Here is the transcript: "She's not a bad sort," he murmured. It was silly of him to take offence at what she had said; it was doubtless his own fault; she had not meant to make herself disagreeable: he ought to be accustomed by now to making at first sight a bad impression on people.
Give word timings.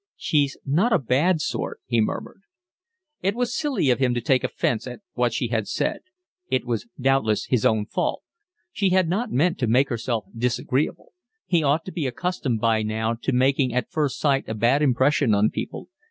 "She's 0.17 0.57
not 0.65 0.91
a 0.91 0.97
bad 0.97 1.41
sort," 1.41 1.79
he 1.85 2.01
murmured. 2.01 2.41
It 3.21 3.35
was 3.35 3.55
silly 3.55 3.91
of 3.91 3.99
him 3.99 4.15
to 4.15 4.19
take 4.21 4.43
offence 4.43 4.87
at 4.87 5.01
what 5.13 5.31
she 5.31 5.49
had 5.49 5.67
said; 5.67 5.99
it 6.49 6.65
was 6.65 6.87
doubtless 6.99 7.45
his 7.45 7.67
own 7.67 7.85
fault; 7.85 8.23
she 8.71 8.89
had 8.89 9.07
not 9.07 9.31
meant 9.31 9.59
to 9.59 9.67
make 9.67 9.89
herself 9.89 10.25
disagreeable: 10.35 11.13
he 11.45 11.61
ought 11.61 11.85
to 11.85 11.91
be 11.91 12.07
accustomed 12.07 12.59
by 12.59 12.81
now 12.81 13.13
to 13.21 13.31
making 13.31 13.75
at 13.75 13.91
first 13.91 14.17
sight 14.19 14.45
a 14.49 14.55
bad 14.55 14.81
impression 14.81 15.35
on 15.35 15.51
people. 15.51 15.87